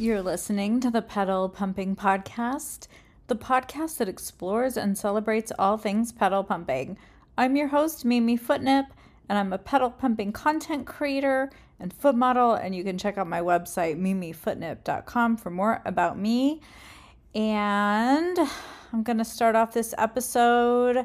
You're 0.00 0.22
listening 0.22 0.80
to 0.80 0.90
the 0.90 1.02
Pedal 1.02 1.50
Pumping 1.50 1.94
Podcast, 1.94 2.86
the 3.26 3.36
podcast 3.36 3.98
that 3.98 4.08
explores 4.08 4.78
and 4.78 4.96
celebrates 4.96 5.52
all 5.58 5.76
things 5.76 6.10
pedal 6.10 6.42
pumping. 6.42 6.96
I'm 7.36 7.54
your 7.54 7.68
host, 7.68 8.06
Mimi 8.06 8.38
Footnip, 8.38 8.86
and 9.28 9.36
I'm 9.36 9.52
a 9.52 9.58
pedal 9.58 9.90
pumping 9.90 10.32
content 10.32 10.86
creator 10.86 11.50
and 11.78 11.92
foot 11.92 12.14
model. 12.14 12.54
And 12.54 12.74
you 12.74 12.82
can 12.82 12.96
check 12.96 13.18
out 13.18 13.26
my 13.26 13.42
website, 13.42 14.00
mimifootnip.com, 14.00 15.36
for 15.36 15.50
more 15.50 15.82
about 15.84 16.18
me. 16.18 16.62
And 17.34 18.38
I'm 18.94 19.02
going 19.02 19.18
to 19.18 19.24
start 19.26 19.54
off 19.54 19.74
this 19.74 19.94
episode 19.98 21.04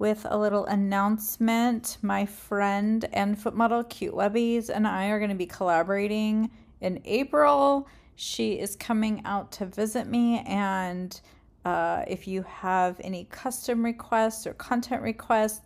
with 0.00 0.26
a 0.28 0.36
little 0.36 0.64
announcement. 0.64 1.98
My 2.02 2.26
friend 2.26 3.08
and 3.12 3.40
foot 3.40 3.54
model 3.54 3.84
Cute 3.84 4.14
Webbies 4.14 4.70
and 4.70 4.88
I 4.88 5.06
are 5.10 5.20
going 5.20 5.30
to 5.30 5.36
be 5.36 5.46
collaborating 5.46 6.50
in 6.80 7.00
April. 7.04 7.86
She 8.20 8.58
is 8.58 8.74
coming 8.74 9.22
out 9.24 9.52
to 9.52 9.66
visit 9.66 10.08
me, 10.08 10.40
and 10.40 11.20
uh, 11.64 12.02
if 12.08 12.26
you 12.26 12.42
have 12.42 13.00
any 13.04 13.28
custom 13.30 13.84
requests 13.84 14.44
or 14.44 14.54
content 14.54 15.02
requests, 15.02 15.60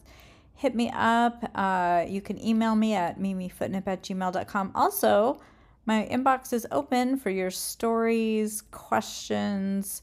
hit 0.54 0.74
me 0.74 0.90
up. 0.94 1.50
Uh, 1.54 2.04
you 2.06 2.20
can 2.20 2.38
email 2.44 2.74
me 2.74 2.92
at 2.92 3.18
mimifootnip 3.18 3.84
at 3.86 4.02
gmail.com. 4.02 4.72
Also, 4.74 5.40
my 5.86 6.06
inbox 6.12 6.52
is 6.52 6.66
open 6.70 7.16
for 7.16 7.30
your 7.30 7.50
stories, 7.50 8.60
questions, 8.70 10.02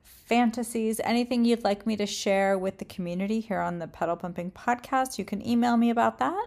fantasies, 0.00 0.98
anything 1.04 1.44
you'd 1.44 1.62
like 1.62 1.86
me 1.86 1.94
to 1.96 2.06
share 2.06 2.58
with 2.58 2.78
the 2.78 2.86
community 2.86 3.40
here 3.40 3.60
on 3.60 3.78
the 3.78 3.86
Pedal 3.86 4.16
Pumping 4.16 4.50
Podcast. 4.52 5.18
You 5.18 5.26
can 5.26 5.46
email 5.46 5.76
me 5.76 5.90
about 5.90 6.18
that. 6.20 6.46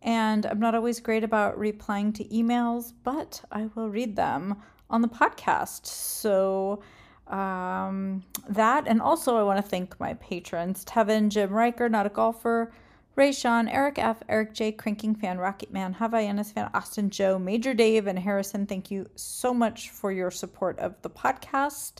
And 0.00 0.46
I'm 0.46 0.60
not 0.60 0.74
always 0.74 0.98
great 0.98 1.24
about 1.24 1.58
replying 1.58 2.14
to 2.14 2.24
emails, 2.24 2.94
but 3.04 3.42
I 3.52 3.68
will 3.74 3.90
read 3.90 4.16
them 4.16 4.62
on 4.90 5.02
the 5.02 5.08
podcast. 5.08 5.86
So, 5.86 6.82
um, 7.26 8.22
that, 8.48 8.86
and 8.86 9.02
also 9.02 9.36
I 9.36 9.42
want 9.42 9.62
to 9.62 9.68
thank 9.68 9.98
my 10.00 10.14
patrons 10.14 10.84
Tevin, 10.84 11.28
Jim 11.28 11.52
Riker, 11.52 11.88
not 11.88 12.06
a 12.06 12.10
golfer, 12.10 12.72
Ray 13.16 13.32
Sean, 13.32 13.66
Eric 13.68 13.98
F., 13.98 14.22
Eric 14.28 14.54
J., 14.54 14.70
Cranking 14.70 15.14
Fan, 15.14 15.38
Rocket 15.38 15.72
Man, 15.72 15.92
Havaianas 15.92 16.52
Fan, 16.52 16.70
Austin 16.72 17.10
Joe, 17.10 17.36
Major 17.36 17.74
Dave, 17.74 18.06
and 18.06 18.16
Harrison. 18.16 18.64
Thank 18.64 18.92
you 18.92 19.08
so 19.16 19.52
much 19.52 19.90
for 19.90 20.12
your 20.12 20.30
support 20.30 20.78
of 20.78 20.94
the 21.02 21.10
podcast. 21.10 21.94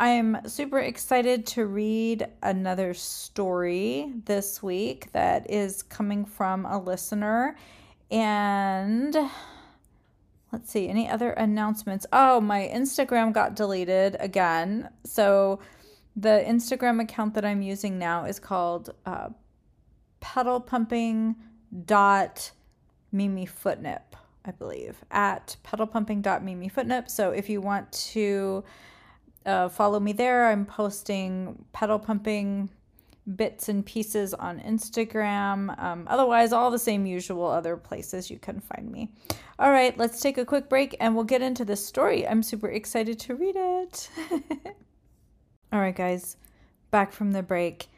I'm 0.00 0.38
super 0.48 0.80
excited 0.80 1.46
to 1.48 1.66
read 1.66 2.26
another 2.42 2.94
story 2.94 4.12
this 4.24 4.62
week 4.62 5.12
that 5.12 5.48
is 5.48 5.84
coming 5.84 6.24
from 6.24 6.66
a 6.66 6.82
listener. 6.82 7.56
And 8.10 9.16
let's 10.52 10.70
see, 10.70 10.88
any 10.88 11.08
other 11.08 11.30
announcements? 11.30 12.06
Oh, 12.12 12.40
my 12.40 12.70
Instagram 12.72 13.32
got 13.32 13.54
deleted 13.54 14.16
again. 14.20 14.90
So 15.04 15.60
the 16.16 16.44
Instagram 16.46 17.00
account 17.00 17.34
that 17.34 17.44
I'm 17.44 17.62
using 17.62 17.98
now 17.98 18.24
is 18.24 18.38
called 18.38 18.94
uh, 19.06 19.28
pedal 20.20 20.60
pumping 20.60 21.36
dot 21.84 22.50
mimi 23.12 23.46
footnip, 23.46 24.16
I 24.44 24.50
believe, 24.50 25.04
at 25.10 25.56
pedal 25.62 25.86
pumping 25.86 26.20
dot 26.22 26.42
mimi 26.42 26.68
footnip. 26.68 27.08
So 27.08 27.30
if 27.30 27.48
you 27.48 27.60
want 27.60 27.92
to 28.12 28.64
uh, 29.46 29.68
follow 29.68 30.00
me 30.00 30.12
there. 30.12 30.48
I'm 30.48 30.66
posting 30.66 31.64
pedal 31.72 31.98
pumping 31.98 32.70
bits 33.36 33.68
and 33.68 33.84
pieces 33.84 34.34
on 34.34 34.60
Instagram. 34.60 35.78
Um, 35.82 36.06
otherwise, 36.08 36.52
all 36.52 36.70
the 36.70 36.78
same 36.78 37.06
usual 37.06 37.46
other 37.46 37.76
places 37.76 38.30
you 38.30 38.38
can 38.38 38.60
find 38.60 38.90
me. 38.90 39.10
All 39.58 39.70
right, 39.70 39.96
let's 39.98 40.20
take 40.20 40.38
a 40.38 40.44
quick 40.44 40.68
break 40.68 40.96
and 41.00 41.14
we'll 41.14 41.24
get 41.24 41.42
into 41.42 41.64
this 41.64 41.84
story. 41.84 42.26
I'm 42.26 42.42
super 42.42 42.68
excited 42.68 43.18
to 43.20 43.34
read 43.34 43.56
it. 43.56 44.10
all 45.72 45.80
right, 45.80 45.94
guys, 45.94 46.36
back 46.90 47.12
from 47.12 47.32
the 47.32 47.42
break. 47.42 47.88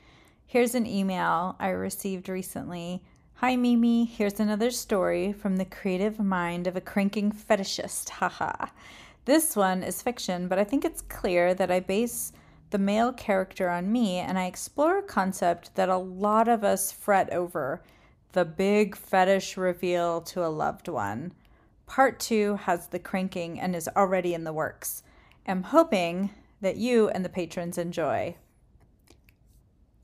Here's 0.47 0.75
an 0.75 0.87
email 0.87 1.57
I 1.59 1.69
received 1.69 2.29
recently. 2.29 3.03
Hi, 3.37 3.57
Mimi. 3.57 4.05
Here's 4.05 4.39
another 4.39 4.71
story 4.71 5.33
from 5.33 5.57
the 5.57 5.65
creative 5.65 6.21
mind 6.21 6.67
of 6.67 6.77
a 6.77 6.81
cranking 6.81 7.33
fetishist. 7.33 8.09
Haha. 8.21 8.67
This 9.25 9.57
one 9.57 9.83
is 9.83 10.03
fiction, 10.03 10.49
but 10.49 10.59
I 10.59 10.65
think 10.65 10.85
it's 10.85 11.03
clear 11.03 11.55
that 11.55 11.71
I 11.71 11.81
base 11.81 12.33
the 12.73 12.79
male 12.79 13.13
character 13.13 13.69
on 13.69 13.93
me 13.93 14.17
and 14.17 14.39
I 14.39 14.47
explore 14.47 14.99
a 14.99 15.03
concept 15.03 15.75
that 15.75 15.91
a 15.91 15.97
lot 15.99 16.49
of 16.49 16.65
us 16.65 16.91
fret 16.91 17.31
over 17.31 17.83
the 18.33 18.47
big 18.47 18.97
fetish 18.97 19.59
reveal 19.59 20.23
to 20.23 20.45
a 20.45 20.49
loved 20.49 20.89
one. 20.89 21.35
Part 21.87 22.19
two 22.19 22.57
has 22.57 22.89
the 22.89 22.99
cranking 22.99 23.61
and 23.61 23.77
is 23.77 23.91
already 23.95 24.33
in 24.33 24.45
the 24.45 24.55
works. 24.55 25.03
I'm 25.47 25.65
hoping 25.65 26.31
that 26.63 26.79
you 26.79 27.11
and 27.11 27.23
the 27.23 27.29
patrons 27.29 27.77
enjoy. 27.77 28.37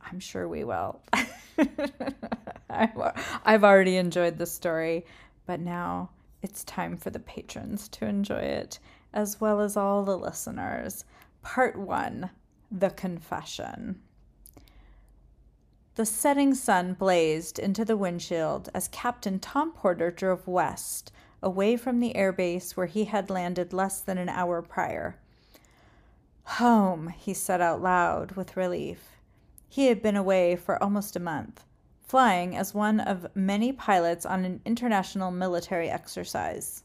I'm 0.02 0.20
sure 0.20 0.46
we 0.46 0.62
will. 0.62 1.00
I've 2.70 3.64
already 3.64 3.96
enjoyed 3.96 4.36
the 4.36 4.44
story, 4.44 5.06
but 5.46 5.58
now 5.58 6.10
it's 6.42 6.64
time 6.64 6.98
for 6.98 7.08
the 7.08 7.18
patrons 7.18 7.88
to 7.88 8.04
enjoy 8.04 8.40
it 8.42 8.78
as 9.14 9.40
well 9.40 9.60
as 9.60 9.74
all 9.74 10.04
the 10.04 10.18
listeners. 10.18 11.06
Part 11.42 11.78
1 11.78 12.28
The 12.70 12.90
Confession. 12.90 14.00
The 15.94 16.04
setting 16.04 16.54
sun 16.54 16.92
blazed 16.92 17.58
into 17.58 17.84
the 17.84 17.96
windshield 17.96 18.68
as 18.74 18.88
Captain 18.88 19.38
Tom 19.38 19.72
Porter 19.72 20.10
drove 20.10 20.46
west, 20.46 21.10
away 21.42 21.76
from 21.76 21.98
the 21.98 22.12
airbase 22.14 22.76
where 22.76 22.86
he 22.86 23.06
had 23.06 23.30
landed 23.30 23.72
less 23.72 24.00
than 24.00 24.18
an 24.18 24.28
hour 24.28 24.60
prior. 24.60 25.16
Home, 26.44 27.08
he 27.08 27.32
said 27.32 27.60
out 27.60 27.80
loud 27.80 28.32
with 28.32 28.56
relief. 28.56 29.16
He 29.68 29.86
had 29.86 30.02
been 30.02 30.16
away 30.16 30.54
for 30.54 30.82
almost 30.82 31.16
a 31.16 31.20
month, 31.20 31.64
flying 32.06 32.54
as 32.54 32.74
one 32.74 33.00
of 33.00 33.34
many 33.34 33.72
pilots 33.72 34.26
on 34.26 34.44
an 34.44 34.60
international 34.64 35.30
military 35.30 35.88
exercise. 35.88 36.84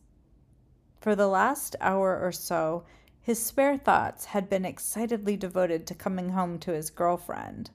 For 1.02 1.16
the 1.16 1.28
last 1.28 1.76
hour 1.82 2.18
or 2.20 2.32
so, 2.32 2.86
his 3.24 3.42
spare 3.42 3.78
thoughts 3.78 4.26
had 4.26 4.50
been 4.50 4.66
excitedly 4.66 5.38
devoted 5.38 5.88
to 5.88 5.96
coming 5.96 6.30
home 6.30 6.60
to 6.60 6.74
his 6.74 6.90
girlfriend. 6.90 7.72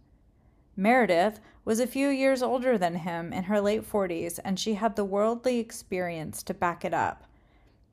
Meredith 0.77 1.41
was 1.65 1.81
a 1.81 1.87
few 1.87 2.09
years 2.09 2.43
older 2.43 2.77
than 2.77 2.97
him 2.97 3.33
in 3.33 3.45
her 3.45 3.59
late 3.59 3.83
40s, 3.83 4.39
and 4.45 4.61
she 4.61 4.75
had 4.75 4.95
the 4.95 5.07
worldly 5.07 5.59
experience 5.59 6.43
to 6.43 6.53
back 6.53 6.85
it 6.85 6.93
up. 6.93 7.25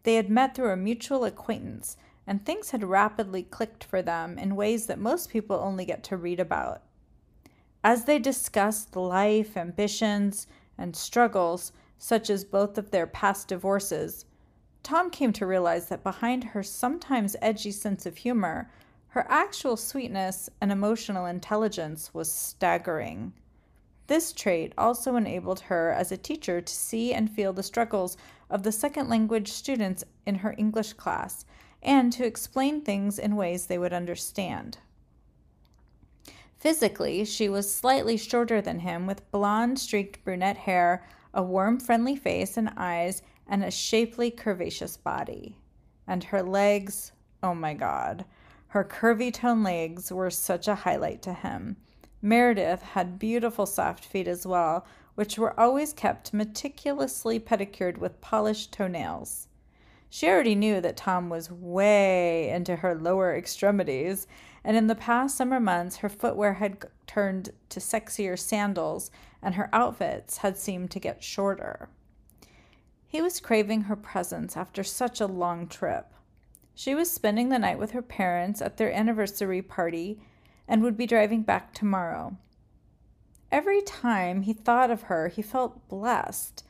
They 0.03 0.15
had 0.15 0.29
met 0.29 0.53
through 0.53 0.71
a 0.71 0.77
mutual 0.77 1.23
acquaintance, 1.23 1.95
and 2.27 2.45
things 2.45 2.71
had 2.71 2.83
rapidly 2.83 3.43
clicked 3.43 3.85
for 3.85 4.01
them 4.01 4.37
in 4.37 4.57
ways 4.57 4.87
that 4.87 4.99
most 4.99 5.29
people 5.29 5.55
only 5.55 5.85
get 5.85 6.03
to 6.03 6.17
read 6.17 6.41
about. 6.41 6.83
As 7.85 8.03
they 8.03 8.19
discussed 8.19 8.97
life, 8.97 9.55
ambitions, 9.55 10.45
and 10.77 10.93
struggles, 10.93 11.71
such 11.97 12.29
as 12.29 12.43
both 12.43 12.77
of 12.77 12.91
their 12.91 13.07
past 13.07 13.47
divorces, 13.47 14.25
Tom 14.85 15.09
came 15.09 15.33
to 15.33 15.47
realize 15.47 15.87
that 15.87 16.03
behind 16.03 16.43
her 16.43 16.61
sometimes 16.61 17.35
edgy 17.41 17.71
sense 17.71 18.05
of 18.05 18.17
humor, 18.17 18.69
her 19.07 19.25
actual 19.27 19.75
sweetness 19.75 20.47
and 20.61 20.71
emotional 20.71 21.25
intelligence 21.25 22.13
was 22.13 22.31
staggering. 22.31 23.33
This 24.05 24.31
trait 24.31 24.73
also 24.77 25.15
enabled 25.15 25.61
her 25.61 25.89
as 25.89 26.11
a 26.11 26.17
teacher 26.17 26.61
to 26.61 26.71
see 26.71 27.15
and 27.15 27.31
feel 27.31 27.51
the 27.51 27.63
struggles 27.63 28.15
of 28.47 28.61
the 28.61 28.71
second 28.71 29.09
language 29.09 29.51
students 29.51 30.03
in 30.27 30.35
her 30.35 30.53
English 30.55 30.93
class 30.93 31.45
and 31.81 32.13
to 32.13 32.23
explain 32.23 32.81
things 32.81 33.17
in 33.17 33.35
ways 33.35 33.65
they 33.65 33.79
would 33.79 33.91
understand. 33.91 34.77
Physically, 36.57 37.25
she 37.25 37.49
was 37.49 37.73
slightly 37.73 38.17
shorter 38.17 38.61
than 38.61 38.81
him 38.81 39.07
with 39.07 39.31
blonde 39.31 39.79
streaked 39.79 40.23
brunette 40.23 40.57
hair, 40.57 41.03
a 41.33 41.41
warm, 41.41 41.79
friendly 41.79 42.15
face 42.15 42.55
and 42.55 42.71
eyes, 42.77 43.23
and 43.47 43.63
a 43.63 43.71
shapely, 43.71 44.31
curvaceous 44.31 45.01
body. 45.01 45.57
And 46.07 46.23
her 46.25 46.43
legs, 46.43 47.11
oh 47.41 47.53
my 47.53 47.73
god, 47.73 48.25
her 48.67 48.83
curvy 48.83 49.33
toned 49.33 49.63
legs 49.63 50.11
were 50.11 50.29
such 50.29 50.67
a 50.67 50.75
highlight 50.75 51.21
to 51.23 51.33
him. 51.33 51.77
Meredith 52.21 52.81
had 52.81 53.19
beautiful 53.19 53.65
soft 53.65 54.03
feet 54.03 54.27
as 54.27 54.45
well, 54.45 54.85
which 55.15 55.37
were 55.37 55.57
always 55.59 55.93
kept 55.93 56.33
meticulously 56.33 57.39
pedicured 57.39 57.97
with 57.97 58.19
polished 58.19 58.71
toenails. 58.73 59.47
She 60.09 60.27
already 60.27 60.55
knew 60.55 60.81
that 60.81 60.97
Tom 60.97 61.29
was 61.29 61.51
way 61.51 62.49
into 62.49 62.77
her 62.77 62.95
lower 62.95 63.35
extremities, 63.35 64.27
and 64.63 64.75
in 64.75 64.87
the 64.87 64.95
past 64.95 65.37
summer 65.37 65.59
months, 65.59 65.97
her 65.97 66.09
footwear 66.09 66.53
had 66.55 66.85
turned 67.05 67.51
to 67.69 67.79
sexier 67.79 68.37
sandals, 68.37 69.11
and 69.41 69.55
her 69.55 69.69
outfits 69.71 70.37
had 70.37 70.57
seemed 70.57 70.91
to 70.91 70.99
get 70.99 71.23
shorter. 71.23 71.89
He 73.07 73.21
was 73.21 73.39
craving 73.39 73.81
her 73.81 73.95
presence 73.95 74.57
after 74.57 74.83
such 74.83 75.21
a 75.21 75.27
long 75.27 75.67
trip. 75.67 76.13
She 76.73 76.93
was 76.93 77.09
spending 77.09 77.49
the 77.49 77.59
night 77.59 77.79
with 77.79 77.91
her 77.91 78.01
parents 78.01 78.61
at 78.61 78.77
their 78.77 78.91
anniversary 78.91 79.61
party 79.61 80.19
and 80.67 80.81
would 80.81 80.97
be 80.97 81.05
driving 81.05 81.43
back 81.43 81.73
tomorrow. 81.73 82.37
Every 83.51 83.81
time 83.81 84.41
he 84.41 84.53
thought 84.53 84.91
of 84.91 85.03
her, 85.03 85.29
he 85.29 85.41
felt 85.41 85.87
blessed, 85.87 86.63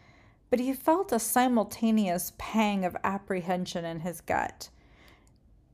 but 0.50 0.60
he 0.60 0.74
felt 0.74 1.12
a 1.12 1.20
simultaneous 1.20 2.34
pang 2.38 2.86
of 2.86 2.96
apprehension 3.04 3.86
in 3.86 4.02
his 4.02 4.22
gut. 4.22 4.70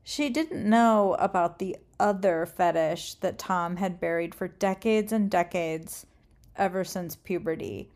She 0.02 0.30
didn't 0.30 0.68
know 0.68 1.14
about 1.18 1.58
the 1.58 1.76
other 2.00 2.46
fetish 2.46 3.16
that 3.16 3.38
Tom 3.38 3.76
had 3.76 4.00
buried 4.00 4.34
for 4.34 4.48
decades 4.48 5.12
and 5.12 5.30
decades, 5.30 6.06
ever 6.56 6.82
since 6.82 7.14
puberty. 7.14 7.90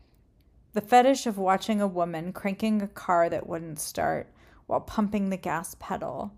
The 0.73 0.81
fetish 0.81 1.25
of 1.25 1.37
watching 1.37 1.81
a 1.81 1.87
woman 1.87 2.33
cranking 2.33 2.81
a 2.81 2.87
car 2.87 3.29
that 3.29 3.47
wouldn't 3.47 3.79
start 3.79 4.31
while 4.67 4.81
pumping 4.81 5.29
the 5.29 5.37
gas 5.37 5.75
pedal. 5.79 6.31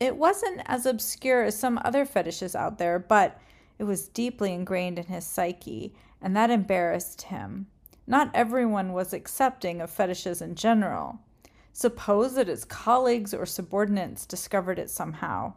It 0.00 0.16
wasn't 0.16 0.62
as 0.66 0.86
obscure 0.86 1.44
as 1.44 1.58
some 1.58 1.78
other 1.84 2.04
fetishes 2.04 2.56
out 2.56 2.78
there, 2.78 2.98
but 2.98 3.40
it 3.78 3.84
was 3.84 4.08
deeply 4.08 4.52
ingrained 4.52 4.98
in 4.98 5.06
his 5.06 5.24
psyche, 5.24 5.94
and 6.20 6.36
that 6.36 6.50
embarrassed 6.50 7.22
him. 7.22 7.66
Not 8.06 8.30
everyone 8.34 8.92
was 8.92 9.12
accepting 9.12 9.80
of 9.80 9.90
fetishes 9.90 10.42
in 10.42 10.54
general. 10.54 11.20
Suppose 11.72 12.34
that 12.34 12.48
his 12.48 12.64
colleagues 12.64 13.34
or 13.34 13.46
subordinates 13.46 14.26
discovered 14.26 14.78
it 14.78 14.90
somehow. 14.90 15.54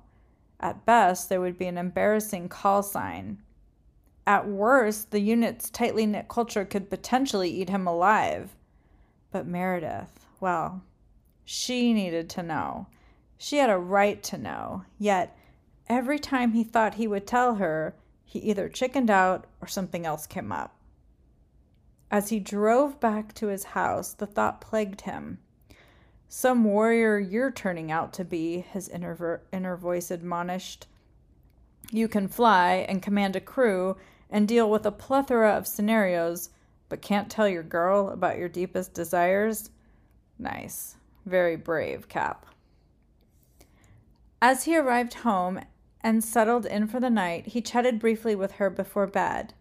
At 0.60 0.86
best, 0.86 1.30
there 1.30 1.42
would 1.42 1.58
be 1.58 1.68
an 1.68 1.78
embarrassing 1.78 2.50
call 2.50 2.84
sign. 2.84 3.44
At 4.28 4.46
worst, 4.46 5.12
the 5.12 5.22
unit's 5.22 5.70
tightly 5.70 6.06
knit 6.06 6.28
culture 6.28 6.66
could 6.66 6.90
potentially 6.90 7.50
eat 7.50 7.70
him 7.70 7.88
alive. 7.88 8.58
But 9.32 9.48
Meredith, 9.48 10.26
well, 10.42 10.84
she 11.46 11.94
needed 11.94 12.30
to 12.32 12.44
know. 12.44 12.88
She 13.38 13.56
had 13.56 13.70
a 13.70 13.78
right 13.78 14.22
to 14.24 14.38
know, 14.38 14.84
yet 15.00 15.38
every 15.88 16.20
time 16.20 16.52
he 16.52 16.66
thought 16.66 16.96
he 16.96 17.08
would 17.08 17.26
tell 17.26 17.56
her, 17.56 17.96
he 18.26 18.40
either 18.40 18.68
chickened 18.68 19.10
out 19.10 19.48
or 19.62 19.68
something 19.68 20.06
else 20.06 20.28
came 20.28 20.52
up. 20.52 20.76
As 22.12 22.28
he 22.28 22.42
drove 22.42 23.00
back 23.00 23.34
to 23.36 23.48
his 23.48 23.64
house, 23.64 24.12
the 24.12 24.28
thought 24.28 24.60
plagued 24.60 25.02
him. 25.02 25.38
Some 26.28 26.66
warrior 26.66 27.18
you're 27.18 27.52
turning 27.52 27.94
out 27.94 28.12
to 28.14 28.26
be, 28.26 28.60
his 28.60 28.90
inner, 28.90 29.42
inner 29.54 29.78
voice 29.78 30.12
admonished. 30.12 30.86
You 31.92 32.10
can 32.10 32.28
fly 32.28 32.86
and 32.90 33.02
command 33.02 33.38
a 33.38 33.40
crew 33.40 33.96
and 34.30 34.48
deal 34.48 34.70
with 34.70 34.86
a 34.86 34.92
plethora 34.92 35.52
of 35.56 35.68
scenarios, 35.68 36.50
but 36.90 37.02
can't 37.02 37.30
tell 37.30 37.48
your 37.48 37.64
girl 37.64 38.10
about 38.10 38.38
your 38.38 38.50
deepest 38.50 38.94
desires? 38.94 39.70
Nice. 40.40 40.96
Very 41.26 41.56
brave, 41.56 42.08
Cap. 42.08 42.46
As 44.42 44.66
he 44.66 44.78
arrived 44.78 45.16
home 45.16 45.60
and 46.02 46.24
settled 46.24 46.66
in 46.66 46.88
for 46.88 47.00
the 47.00 47.10
night, 47.10 47.48
he 47.48 47.62
chatted 47.62 48.00
briefly 48.00 48.36
with 48.36 48.54
her 48.54 48.70
before 48.70 49.08
bed, 49.08 49.54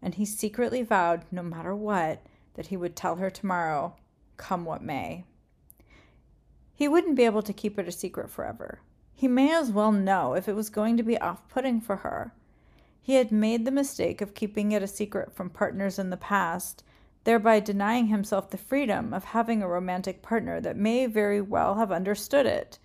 and 0.00 0.14
he 0.14 0.24
secretly 0.24 0.82
vowed, 0.82 1.24
no 1.30 1.42
matter 1.42 1.76
what, 1.76 2.24
that 2.54 2.66
he 2.66 2.76
would 2.76 2.96
tell 2.96 3.16
her 3.16 3.30
tomorrow, 3.30 3.94
come 4.36 4.64
what 4.64 4.82
may. 4.82 5.24
He 6.74 6.88
wouldn't 6.88 7.16
be 7.16 7.24
able 7.24 7.42
to 7.42 7.52
keep 7.52 7.78
it 7.78 7.86
a 7.86 7.92
secret 7.92 8.30
forever. 8.30 8.80
He 9.14 9.28
may 9.28 9.54
as 9.54 9.70
well 9.70 9.92
know 9.92 10.34
if 10.34 10.48
it 10.48 10.56
was 10.56 10.70
going 10.70 10.96
to 10.96 11.02
be 11.02 11.18
off 11.18 11.46
putting 11.48 11.80
for 11.80 11.96
her. 11.96 12.32
He 13.02 13.14
had 13.14 13.32
made 13.32 13.64
the 13.64 13.72
mistake 13.72 14.20
of 14.20 14.32
keeping 14.32 14.70
it 14.70 14.82
a 14.82 14.86
secret 14.86 15.34
from 15.34 15.50
partners 15.50 15.98
in 15.98 16.10
the 16.10 16.16
past, 16.16 16.84
thereby 17.24 17.58
denying 17.58 18.06
himself 18.06 18.50
the 18.50 18.56
freedom 18.56 19.12
of 19.12 19.24
having 19.24 19.60
a 19.60 19.68
romantic 19.68 20.22
partner 20.22 20.60
that 20.60 20.76
may 20.76 21.06
very 21.06 21.40
well 21.40 21.74
have 21.74 21.90
understood 21.90 22.46
it. 22.46 22.78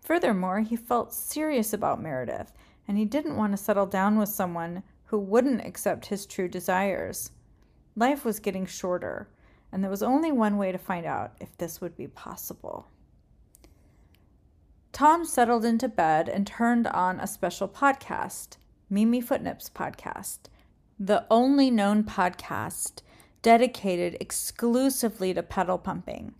Furthermore, 0.00 0.60
he 0.60 0.76
felt 0.76 1.12
serious 1.12 1.74
about 1.74 2.00
Meredith, 2.00 2.52
and 2.88 2.96
he 2.96 3.04
didn't 3.04 3.36
want 3.36 3.52
to 3.52 3.62
settle 3.62 3.86
down 3.86 4.18
with 4.18 4.30
someone 4.30 4.82
who 5.04 5.18
wouldn't 5.18 5.66
accept 5.66 6.06
his 6.06 6.24
true 6.24 6.48
desires. 6.48 7.30
Life 7.94 8.24
was 8.24 8.40
getting 8.40 8.64
shorter, 8.64 9.28
and 9.70 9.84
there 9.84 9.90
was 9.90 10.02
only 10.02 10.32
one 10.32 10.56
way 10.56 10.72
to 10.72 10.78
find 10.78 11.04
out 11.04 11.32
if 11.38 11.56
this 11.58 11.82
would 11.82 11.96
be 11.96 12.06
possible. 12.06 12.86
Tom 14.92 15.24
settled 15.24 15.64
into 15.64 15.88
bed 15.88 16.28
and 16.28 16.46
turned 16.46 16.86
on 16.86 17.20
a 17.20 17.26
special 17.26 17.68
podcast, 17.68 18.56
Mimi 18.92 19.20
Footnip's 19.20 19.70
podcast, 19.70 20.38
the 20.98 21.24
only 21.30 21.70
known 21.70 22.02
podcast 22.02 23.02
dedicated 23.40 24.16
exclusively 24.20 25.32
to 25.32 25.44
pedal 25.44 25.78
pumping. 25.78 26.34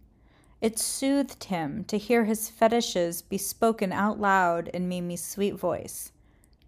It 0.61 0.77
soothed 0.77 1.45
him 1.45 1.85
to 1.85 1.97
hear 1.97 2.25
his 2.25 2.51
fetishes 2.51 3.23
be 3.23 3.39
spoken 3.39 3.93
out 3.93 4.19
loud 4.19 4.67
in 4.69 4.89
Mimi's 4.89 5.25
sweet 5.25 5.55
voice. 5.55 6.11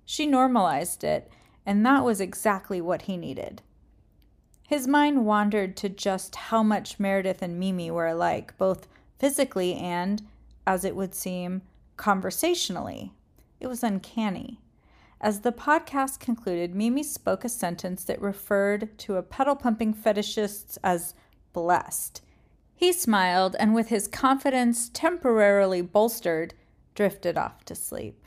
She 0.04 0.24
normalized 0.24 1.02
it, 1.02 1.28
and 1.66 1.84
that 1.84 2.04
was 2.04 2.20
exactly 2.20 2.80
what 2.80 3.02
he 3.02 3.16
needed. 3.16 3.60
His 4.68 4.86
mind 4.86 5.26
wandered 5.26 5.76
to 5.78 5.88
just 5.88 6.36
how 6.36 6.62
much 6.62 7.00
Meredith 7.00 7.42
and 7.42 7.58
Mimi 7.58 7.90
were 7.90 8.06
alike, 8.06 8.56
both 8.56 8.86
physically 9.18 9.74
and, 9.74 10.22
as 10.64 10.84
it 10.84 10.94
would 10.94 11.14
seem, 11.14 11.62
conversationally. 11.96 13.12
It 13.58 13.66
was 13.66 13.82
uncanny. 13.82 14.61
As 15.22 15.42
the 15.42 15.52
podcast 15.52 16.18
concluded, 16.18 16.74
Mimi 16.74 17.04
spoke 17.04 17.44
a 17.44 17.48
sentence 17.48 18.02
that 18.04 18.20
referred 18.20 18.98
to 18.98 19.14
a 19.14 19.22
pedal 19.22 19.54
pumping 19.54 19.94
fetishist 19.94 20.78
as 20.82 21.14
blessed. 21.52 22.22
He 22.74 22.92
smiled 22.92 23.54
and, 23.60 23.72
with 23.72 23.86
his 23.86 24.08
confidence 24.08 24.88
temporarily 24.88 25.80
bolstered, 25.80 26.54
drifted 26.96 27.38
off 27.38 27.64
to 27.66 27.76
sleep. 27.76 28.26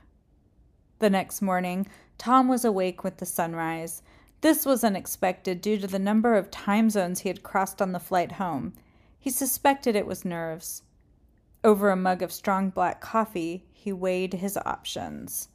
The 0.99 1.09
next 1.09 1.41
morning, 1.41 1.85
Tom 2.17 2.47
was 2.47 2.63
awake 2.63 3.03
with 3.03 3.17
the 3.17 3.25
sunrise. 3.25 4.01
This 4.39 4.65
was 4.65 4.81
unexpected 4.81 5.59
due 5.59 5.77
to 5.79 5.87
the 5.87 5.99
number 5.99 6.35
of 6.35 6.49
time 6.49 6.89
zones 6.89 7.19
he 7.19 7.29
had 7.29 7.43
crossed 7.43 7.81
on 7.81 7.91
the 7.91 7.99
flight 7.99 8.33
home. 8.33 8.71
He 9.19 9.29
suspected 9.29 9.97
it 9.97 10.07
was 10.07 10.23
nerves. 10.23 10.83
Over 11.61 11.89
a 11.89 11.97
mug 11.97 12.21
of 12.21 12.31
strong 12.31 12.69
black 12.69 13.01
coffee, 13.01 13.65
he 13.73 13.91
weighed 13.91 14.35
his 14.35 14.57
options. 14.65 15.49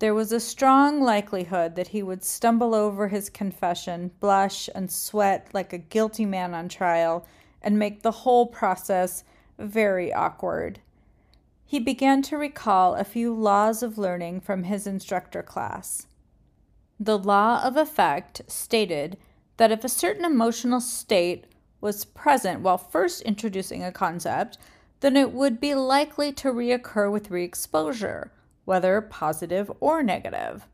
There 0.00 0.14
was 0.14 0.32
a 0.32 0.40
strong 0.40 1.02
likelihood 1.02 1.76
that 1.76 1.88
he 1.88 2.02
would 2.02 2.24
stumble 2.24 2.74
over 2.74 3.08
his 3.08 3.28
confession, 3.28 4.12
blush, 4.18 4.70
and 4.74 4.90
sweat 4.90 5.48
like 5.52 5.74
a 5.74 5.78
guilty 5.78 6.24
man 6.24 6.54
on 6.54 6.70
trial, 6.70 7.26
and 7.60 7.78
make 7.78 8.00
the 8.00 8.10
whole 8.10 8.46
process 8.46 9.24
very 9.58 10.10
awkward. 10.10 10.80
He 11.66 11.78
began 11.78 12.22
to 12.22 12.38
recall 12.38 12.94
a 12.94 13.04
few 13.04 13.34
laws 13.34 13.82
of 13.82 13.98
learning 13.98 14.40
from 14.40 14.62
his 14.62 14.86
instructor 14.86 15.42
class. 15.42 16.06
The 16.98 17.18
law 17.18 17.62
of 17.62 17.76
effect 17.76 18.40
stated 18.46 19.18
that 19.58 19.70
if 19.70 19.84
a 19.84 19.88
certain 19.90 20.24
emotional 20.24 20.80
state 20.80 21.44
was 21.82 22.06
present 22.06 22.62
while 22.62 22.78
first 22.78 23.20
introducing 23.20 23.84
a 23.84 23.92
concept, 23.92 24.56
then 25.00 25.14
it 25.14 25.32
would 25.32 25.60
be 25.60 25.74
likely 25.74 26.32
to 26.32 26.48
reoccur 26.48 27.12
with 27.12 27.30
re 27.30 27.44
exposure, 27.44 28.32
whether 28.64 29.00
positive 29.00 29.70
or 29.80 30.02
negative. 30.02 30.66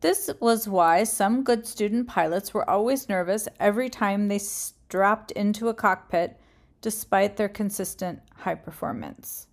This 0.00 0.30
was 0.40 0.68
why 0.68 1.02
some 1.04 1.42
good 1.42 1.66
student 1.66 2.06
pilots 2.06 2.54
were 2.54 2.68
always 2.68 3.08
nervous 3.08 3.48
every 3.58 3.90
time 3.90 4.28
they 4.28 4.38
strapped 4.38 5.32
into 5.32 5.68
a 5.68 5.74
cockpit, 5.74 6.38
despite 6.80 7.36
their 7.36 7.48
consistent 7.48 8.20
high 8.36 8.54
performance. 8.54 9.48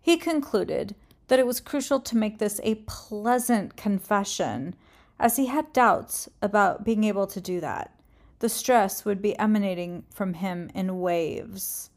He 0.00 0.16
concluded 0.16 0.94
that 1.28 1.38
it 1.38 1.46
was 1.46 1.60
crucial 1.60 2.00
to 2.00 2.16
make 2.16 2.38
this 2.38 2.60
a 2.62 2.76
pleasant 2.86 3.76
confession, 3.76 4.74
as 5.18 5.36
he 5.36 5.46
had 5.46 5.72
doubts 5.72 6.28
about 6.40 6.84
being 6.84 7.04
able 7.04 7.26
to 7.26 7.40
do 7.40 7.60
that. 7.60 7.94
The 8.40 8.48
stress 8.48 9.04
would 9.04 9.22
be 9.22 9.38
emanating 9.38 10.04
from 10.10 10.34
him 10.34 10.70
in 10.74 11.00
waves. 11.00 11.90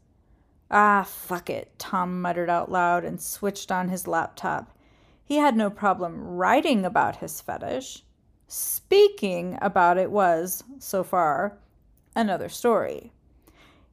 Ah, 0.70 1.04
fuck 1.08 1.48
it, 1.48 1.78
Tom 1.78 2.20
muttered 2.20 2.50
out 2.50 2.70
loud 2.70 3.04
and 3.04 3.20
switched 3.20 3.70
on 3.70 3.88
his 3.88 4.06
laptop. 4.08 4.76
He 5.24 5.36
had 5.36 5.56
no 5.56 5.70
problem 5.70 6.20
writing 6.22 6.84
about 6.84 7.16
his 7.16 7.40
fetish. 7.40 8.02
Speaking 8.48 9.58
about 9.60 9.98
it 9.98 10.10
was, 10.10 10.64
so 10.78 11.04
far, 11.04 11.58
another 12.14 12.48
story. 12.48 13.12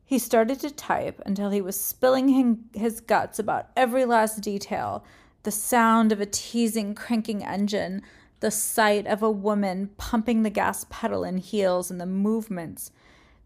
He 0.06 0.20
started 0.20 0.60
to 0.60 0.72
type 0.72 1.22
until 1.26 1.50
he 1.50 1.62
was 1.62 1.80
spilling 1.80 2.66
his 2.74 3.00
guts 3.00 3.40
about 3.40 3.70
every 3.76 4.06
last 4.06 4.42
detail 4.42 5.04
the 5.44 5.52
sound 5.52 6.12
of 6.12 6.22
a 6.22 6.26
teasing, 6.26 6.96
cranking 6.96 7.44
engine, 7.44 8.02
the 8.40 8.52
sight 8.52 9.06
of 9.08 9.22
a 9.22 9.32
woman 9.32 9.90
pumping 9.98 10.44
the 10.44 10.50
gas 10.50 10.86
pedal 10.90 11.24
in 11.24 11.38
heels, 11.38 11.92
and 11.92 12.00
the 12.00 12.06
movements 12.06 12.92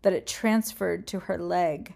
that 0.04 0.14
it 0.14 0.28
transferred 0.28 1.08
to 1.08 1.22
her 1.22 1.38
leg 1.38 1.96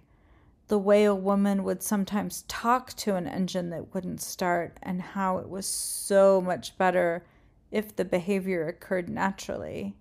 the 0.72 0.80
way 0.80 1.04
a 1.04 1.14
woman 1.14 1.66
would 1.66 1.84
sometimes 1.84 2.46
talk 2.48 2.94
to 2.94 3.18
an 3.18 3.28
engine 3.28 3.72
that 3.72 3.94
wouldn't 3.94 4.22
start, 4.22 4.78
and 4.82 5.02
how 5.02 5.38
it 5.38 5.50
was 5.50 5.66
so 5.66 6.40
much 6.40 6.78
better 6.78 7.26
if 7.72 7.94
the 7.94 8.06
behavior 8.06 8.66
occurred 8.70 9.10
naturally. 9.10 9.98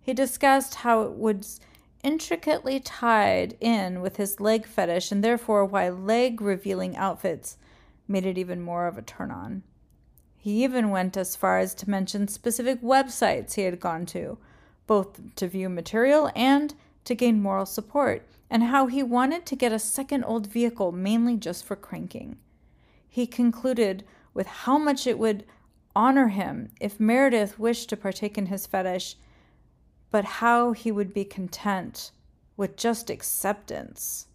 He 0.00 0.14
discussed 0.14 0.76
how 0.76 1.02
it 1.02 1.12
was 1.12 1.60
intricately 2.02 2.80
tied 2.80 3.58
in 3.60 4.00
with 4.00 4.16
his 4.16 4.40
leg 4.40 4.64
fetish, 4.64 5.12
and 5.12 5.22
therefore 5.22 5.66
why 5.66 5.90
leg 5.90 6.40
revealing 6.40 6.96
outfits 6.96 7.58
made 8.08 8.24
it 8.24 8.38
even 8.38 8.62
more 8.62 8.86
of 8.86 8.96
a 8.96 9.02
turn 9.02 9.30
on. 9.30 9.62
He 10.38 10.64
even 10.64 10.88
went 10.88 11.18
as 11.18 11.36
far 11.36 11.58
as 11.58 11.74
to 11.74 11.90
mention 11.90 12.26
specific 12.26 12.80
websites 12.80 13.52
he 13.52 13.64
had 13.64 13.78
gone 13.78 14.06
to, 14.06 14.38
both 14.86 15.34
to 15.34 15.46
view 15.46 15.68
material 15.68 16.30
and 16.34 16.74
to 17.04 17.14
gain 17.14 17.40
moral 17.40 17.66
support 17.66 18.26
and 18.50 18.64
how 18.64 18.86
he 18.86 19.02
wanted 19.02 19.46
to 19.46 19.56
get 19.56 19.72
a 19.72 19.78
second 19.78 20.24
old 20.24 20.46
vehicle 20.46 20.92
mainly 20.92 21.36
just 21.36 21.64
for 21.64 21.76
cranking. 21.76 22.36
He 23.08 23.26
concluded 23.26 24.04
with 24.34 24.46
how 24.46 24.78
much 24.78 25.06
it 25.06 25.18
would 25.18 25.44
honor 25.94 26.28
him 26.28 26.70
if 26.80 27.00
Meredith 27.00 27.58
wished 27.58 27.88
to 27.88 27.96
partake 27.96 28.38
in 28.38 28.46
his 28.46 28.66
fetish, 28.66 29.16
but 30.10 30.24
how 30.24 30.72
he 30.72 30.90
would 30.90 31.12
be 31.12 31.24
content 31.24 32.10
with 32.56 32.76
just 32.76 33.10
acceptance. 33.10 34.26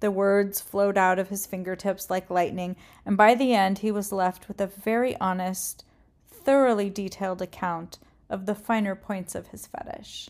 The 0.00 0.10
words 0.10 0.60
flowed 0.60 0.98
out 0.98 1.18
of 1.18 1.28
his 1.28 1.46
fingertips 1.46 2.10
like 2.10 2.28
lightning, 2.30 2.76
and 3.06 3.16
by 3.16 3.34
the 3.34 3.54
end 3.54 3.78
he 3.78 3.90
was 3.90 4.12
left 4.12 4.48
with 4.48 4.60
a 4.60 4.66
very 4.66 5.16
honest, 5.16 5.84
thoroughly 6.26 6.90
detailed 6.90 7.40
account 7.40 7.98
of 8.28 8.46
the 8.46 8.54
finer 8.54 8.94
points 8.94 9.34
of 9.34 9.48
his 9.48 9.66
fetish. 9.66 10.28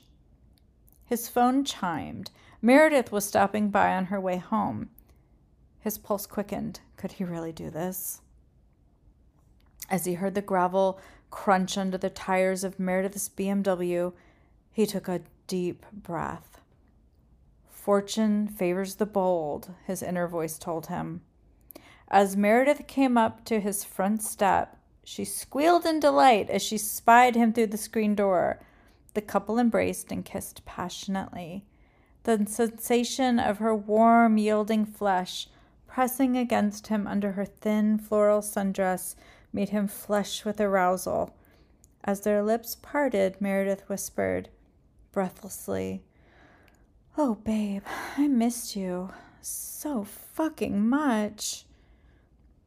His 1.06 1.28
phone 1.28 1.64
chimed. 1.64 2.30
Meredith 2.62 3.12
was 3.12 3.24
stopping 3.24 3.70
by 3.70 3.94
on 3.94 4.06
her 4.06 4.20
way 4.20 4.38
home. 4.38 4.90
His 5.80 5.98
pulse 5.98 6.26
quickened. 6.26 6.80
Could 6.96 7.12
he 7.12 7.24
really 7.24 7.52
do 7.52 7.70
this? 7.70 8.22
As 9.90 10.06
he 10.06 10.14
heard 10.14 10.34
the 10.34 10.40
gravel 10.40 10.98
crunch 11.30 11.76
under 11.76 11.98
the 11.98 12.10
tires 12.10 12.64
of 12.64 12.80
Meredith's 12.80 13.28
BMW, 13.28 14.12
he 14.72 14.86
took 14.86 15.08
a 15.08 15.20
deep 15.46 15.84
breath. 15.92 16.60
Fortune 17.68 18.48
favors 18.48 18.94
the 18.94 19.04
bold, 19.04 19.74
his 19.86 20.02
inner 20.02 20.26
voice 20.26 20.58
told 20.58 20.86
him. 20.86 21.20
As 22.08 22.36
Meredith 22.36 22.86
came 22.86 23.18
up 23.18 23.44
to 23.44 23.60
his 23.60 23.84
front 23.84 24.22
step, 24.22 24.78
she 25.04 25.24
squealed 25.24 25.84
in 25.84 26.00
delight 26.00 26.48
as 26.48 26.62
she 26.62 26.78
spied 26.78 27.34
him 27.34 27.52
through 27.52 27.66
the 27.66 27.76
screen 27.76 28.14
door. 28.14 28.58
The 29.14 29.22
couple 29.22 29.58
embraced 29.58 30.12
and 30.12 30.24
kissed 30.24 30.64
passionately. 30.64 31.64
The 32.24 32.44
sensation 32.46 33.38
of 33.38 33.58
her 33.58 33.74
warm, 33.74 34.38
yielding 34.38 34.84
flesh 34.84 35.48
pressing 35.94 36.36
against 36.36 36.88
him 36.88 37.06
under 37.06 37.32
her 37.32 37.44
thin 37.44 37.96
floral 37.96 38.40
sundress 38.40 39.14
made 39.52 39.68
him 39.68 39.86
flush 39.86 40.44
with 40.44 40.60
arousal. 40.60 41.32
As 42.02 42.22
their 42.22 42.42
lips 42.42 42.76
parted, 42.82 43.40
Meredith 43.40 43.88
whispered, 43.88 44.48
breathlessly, 45.12 46.02
Oh, 47.16 47.36
babe, 47.36 47.84
I 48.18 48.26
missed 48.26 48.74
you 48.74 49.10
so 49.40 50.02
fucking 50.02 50.88
much. 50.88 51.64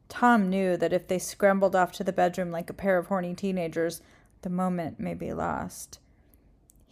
Tom 0.08 0.48
knew 0.48 0.78
that 0.78 0.94
if 0.94 1.06
they 1.06 1.18
scrambled 1.18 1.76
off 1.76 1.92
to 1.92 2.04
the 2.04 2.14
bedroom 2.14 2.50
like 2.50 2.70
a 2.70 2.72
pair 2.72 2.96
of 2.96 3.08
horny 3.08 3.34
teenagers, 3.34 4.00
the 4.40 4.48
moment 4.48 4.98
may 4.98 5.12
be 5.12 5.34
lost. 5.34 5.98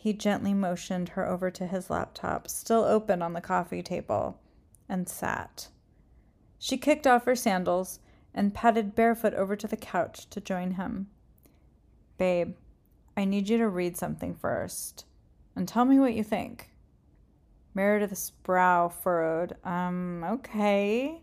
He 0.06 0.12
gently 0.12 0.54
motioned 0.54 1.08
her 1.08 1.26
over 1.26 1.50
to 1.50 1.66
his 1.66 1.90
laptop, 1.90 2.46
still 2.46 2.84
open 2.84 3.22
on 3.22 3.32
the 3.32 3.40
coffee 3.40 3.82
table, 3.82 4.38
and 4.88 5.08
sat. 5.08 5.66
She 6.60 6.78
kicked 6.78 7.08
off 7.08 7.24
her 7.24 7.34
sandals 7.34 7.98
and 8.32 8.54
padded 8.54 8.94
barefoot 8.94 9.34
over 9.34 9.56
to 9.56 9.66
the 9.66 9.76
couch 9.76 10.30
to 10.30 10.40
join 10.40 10.74
him. 10.74 11.08
Babe, 12.18 12.54
I 13.16 13.24
need 13.24 13.48
you 13.48 13.58
to 13.58 13.68
read 13.68 13.96
something 13.96 14.36
first, 14.36 15.06
and 15.56 15.66
tell 15.66 15.84
me 15.84 15.98
what 15.98 16.14
you 16.14 16.22
think. 16.22 16.70
Meredith's 17.74 18.30
brow 18.30 18.88
furrowed. 18.88 19.56
Um, 19.64 20.22
okay. 20.22 21.20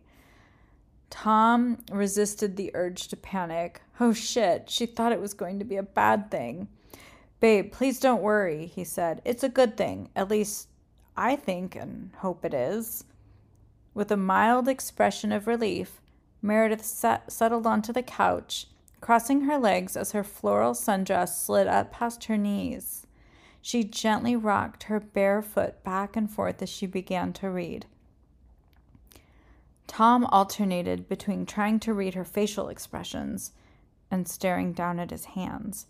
Tom 1.10 1.78
resisted 1.90 2.58
the 2.58 2.72
urge 2.74 3.08
to 3.08 3.16
panic. 3.16 3.82
Oh 4.02 4.12
shit, 4.12 4.70
she 4.70 4.86
thought 4.86 5.14
it 5.14 5.22
was 5.22 5.34
going 5.34 5.60
to 5.60 5.64
be 5.64 5.78
a 5.78 5.84
bad 5.84 6.30
thing. 6.30 6.68
Babe, 7.44 7.74
please 7.74 8.00
don't 8.00 8.22
worry, 8.22 8.68
he 8.68 8.86
said. 8.86 9.22
It's 9.26 9.44
a 9.44 9.50
good 9.50 9.76
thing. 9.76 10.08
At 10.16 10.30
least 10.30 10.70
I 11.18 11.36
think 11.36 11.76
and 11.76 12.12
hope 12.20 12.46
it 12.46 12.54
is. 12.54 13.04
With 13.94 14.14
a 14.14 14.16
mild 14.16 14.70
expression 14.70 15.34
of 15.34 15.46
relief, 15.46 16.00
Meredith 16.42 16.86
sat, 16.86 17.30
settled 17.30 17.68
onto 17.68 17.92
the 17.92 18.02
couch, 18.02 18.68
crossing 19.02 19.42
her 19.42 19.58
legs 19.58 19.98
as 19.98 20.14
her 20.14 20.24
floral 20.24 20.72
sundress 20.72 21.36
slid 21.36 21.68
up 21.68 21.92
past 21.92 22.24
her 22.24 22.38
knees. 22.38 23.06
She 23.62 23.84
gently 23.84 24.38
rocked 24.38 24.84
her 24.84 25.02
bare 25.02 25.42
foot 25.42 25.84
back 25.84 26.16
and 26.16 26.32
forth 26.32 26.62
as 26.62 26.70
she 26.70 26.86
began 26.86 27.34
to 27.34 27.50
read. 27.50 27.88
Tom 29.86 30.24
alternated 30.28 31.10
between 31.10 31.46
trying 31.46 31.82
to 31.82 31.94
read 31.94 32.14
her 32.14 32.24
facial 32.24 32.70
expressions 32.70 33.52
and 34.10 34.30
staring 34.30 34.72
down 34.72 34.98
at 34.98 35.12
his 35.12 35.26
hands. 35.26 35.88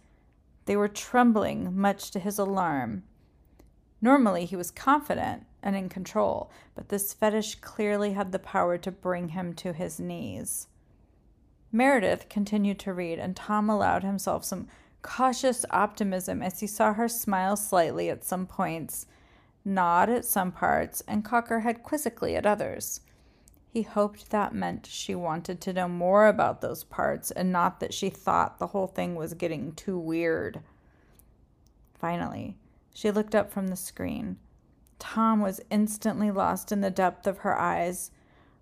They 0.66 0.76
were 0.76 0.88
trembling, 0.88 1.78
much 1.78 2.12
to 2.12 2.20
his 2.20 2.38
alarm. 2.38 3.04
Normally, 4.02 4.46
he 4.46 4.56
was 4.56 4.72
confident 4.72 5.46
and 5.62 5.76
in 5.76 5.90
control, 5.90 6.52
but 6.76 6.90
this 6.90 7.14
fetish 7.14 7.56
clearly 7.56 8.14
had 8.14 8.32
the 8.32 8.40
power 8.40 8.78
to 8.78 8.92
bring 8.92 9.30
him 9.30 9.54
to 9.56 9.74
his 9.74 10.00
knees. 10.00 10.68
Meredith 11.72 12.30
continued 12.30 12.80
to 12.80 12.94
read, 12.94 13.18
and 13.18 13.36
Tom 13.36 13.70
allowed 13.70 14.04
himself 14.04 14.46
some 14.46 14.68
cautious 15.02 15.66
optimism 15.70 16.42
as 16.42 16.60
he 16.60 16.68
saw 16.68 16.94
her 16.94 17.08
smile 17.08 17.56
slightly 17.56 18.10
at 18.10 18.24
some 18.24 18.46
points, 18.46 19.06
nod 19.66 20.10
at 20.10 20.26
some 20.26 20.52
parts, 20.52 21.02
and 21.08 21.26
cock 21.26 21.48
her 21.48 21.62
head 21.62 21.82
quizzically 21.82 22.36
at 22.36 22.46
others. 22.46 23.02
He 23.74 23.82
hoped 23.82 24.30
that 24.30 24.54
meant 24.54 24.86
she 24.86 25.16
wanted 25.16 25.60
to 25.62 25.74
know 25.74 25.88
more 25.88 26.28
about 26.28 26.62
those 26.62 26.84
parts 26.84 27.32
and 27.32 27.52
not 27.52 27.80
that 27.80 27.92
she 27.92 28.12
thought 28.12 28.60
the 28.60 28.68
whole 28.68 28.86
thing 28.86 29.16
was 29.16 29.34
getting 29.34 29.72
too 29.72 29.98
weird. 29.98 30.62
Finally, 31.96 32.56
she 32.94 33.10
looked 33.10 33.34
up 33.34 33.52
from 33.52 33.70
the 33.70 33.76
screen. 33.76 34.38
Tom 35.00 35.42
was 35.42 35.60
instantly 35.72 36.30
lost 36.30 36.72
in 36.72 36.82
the 36.82 36.92
depth 36.92 37.26
of 37.26 37.40
her 37.40 37.60
eyes. 37.60 38.12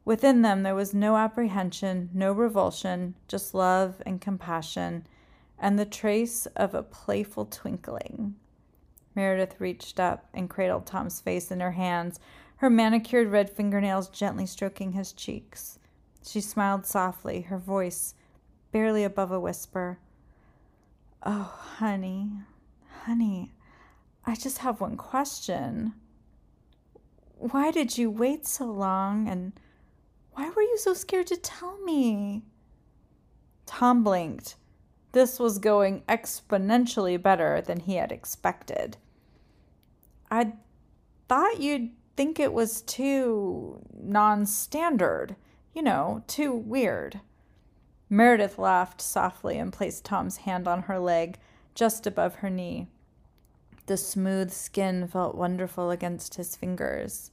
Within 0.06 0.44
them, 0.44 0.64
there 0.64 0.76
was 0.76 0.94
no 0.94 1.18
apprehension, 1.18 2.10
no 2.14 2.32
revulsion, 2.32 3.16
just 3.28 3.54
love 3.54 4.02
and 4.06 4.22
compassion 4.22 5.06
and 5.60 5.78
the 5.78 5.84
trace 5.84 6.46
of 6.56 6.74
a 6.74 6.84
playful 6.84 7.48
twinkling. 7.48 8.36
Meredith 9.14 9.60
reached 9.60 10.00
up 10.00 10.30
and 10.34 10.50
cradled 10.50 10.86
Tom's 10.86 11.20
face 11.20 11.52
in 11.52 11.60
her 11.60 11.72
hands, 11.72 12.18
her 12.62 12.70
manicured 12.70 13.28
red 13.28 13.50
fingernails 13.50 14.08
gently 14.08 14.46
stroking 14.46 14.92
his 14.92 15.14
cheeks. 15.14 15.80
She 16.24 16.40
smiled 16.40 16.86
softly, 16.86 17.42
her 17.42 17.58
voice 17.58 18.14
barely 18.72 19.04
above 19.04 19.32
a 19.32 19.40
whisper. 19.40 19.98
Oh, 21.24 21.58
honey, 21.78 22.30
honey, 23.06 23.52
I 24.28 24.36
just 24.36 24.60
have 24.60 24.80
one 24.80 24.96
question. 24.96 25.96
Why 27.40 27.72
did 27.72 27.98
you 27.98 28.12
wait 28.12 28.46
so 28.46 28.66
long 28.66 29.28
and 29.28 29.54
why 30.34 30.52
were 30.52 30.62
you 30.62 30.78
so 30.78 30.94
scared 30.94 31.26
to 31.28 31.38
tell 31.38 31.80
me? 31.80 32.44
Tom 33.66 34.04
blinked 34.04 34.56
this 35.14 35.40
was 35.40 35.58
going 35.58 36.02
exponentially 36.02 37.20
better 37.20 37.60
than 37.60 37.80
he 37.80 37.96
had 37.96 38.12
expected. 38.12 38.98
I 40.30 40.54
thought 41.28 41.60
you'd 41.60 41.90
think 42.22 42.40
it 42.40 42.54
was 42.54 42.84
too 42.84 43.82
non 44.00 44.46
standard, 44.46 45.36
you 45.74 45.82
know, 45.82 46.24
too 46.28 46.54
weird. 46.54 47.20
Meredith 48.12 48.60
laughed 48.60 49.02
softly 49.02 49.58
and 49.58 49.74
placed 49.74 50.06
Tom's 50.06 50.38
hand 50.38 50.68
on 50.68 50.84
her 50.84 51.00
leg 51.00 51.40
just 51.74 52.06
above 52.06 52.36
her 52.36 52.50
knee. 52.52 52.86
The 53.88 53.98
smooth 53.98 54.52
skin 54.52 55.08
felt 55.08 55.34
wonderful 55.34 55.90
against 55.90 56.36
his 56.36 56.56
fingers. 56.56 57.32